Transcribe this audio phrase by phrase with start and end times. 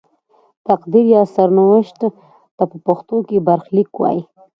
[0.67, 2.07] تقدیر یا سرنوشت ته
[2.57, 4.21] په پښتو کې برخلیک وايي.